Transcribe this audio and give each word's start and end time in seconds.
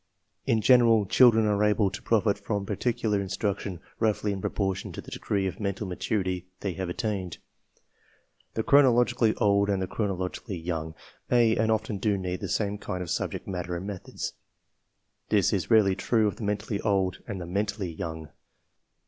In 0.47 0.61
general, 0.61 1.05
children 1.05 1.45
are 1.45 1.63
able 1.63 1.91
to 1.91 2.01
profit 2.01 2.39
from 2.39 2.65
particular 2.65 3.19
IngSi 3.23 3.37
lrtion 3.37 3.79
roughly 3.99 4.33
inproportion 4.33 4.91
to 4.93 4.99
the 4.99 5.11
degree 5.11 5.45
of 5.45 5.59
mental 5.59 5.85
maturfiT^h 5.85 6.45
eyTEave 6.59 6.89
attained. 6.89 7.33
v 7.35 7.39
The 8.55 8.63
chronologically 8.63 9.35
old 9.35 9.69
and 9.69 9.79
the 9.79 9.87
cSonoIdgically 9.87 10.65
young 10.65 10.95
may 11.29 11.55
and 11.55 11.71
often 11.71 11.99
do 11.99 12.17
need 12.17 12.39
the 12.41 12.49
same 12.49 12.79
kind 12.79 13.03
of 13.03 13.11
subject 13.11 13.47
matter 13.47 13.75
and 13.77 13.85
methods. 13.85 14.33
This 15.29 15.53
is 15.53 15.69
rarely 15.69 15.95
true 15.95 16.25
of 16.27 16.37
the 16.37 16.43
mentally 16.45 16.81
old 16.81 17.19
and 17.27 17.39
the 17.39 17.45
mentally 17.45 17.91
young. 17.91 18.29